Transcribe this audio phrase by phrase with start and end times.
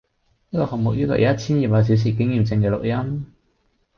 [0.49, 3.27] 呢個項目要求一千二百小時經驗証嘅錄音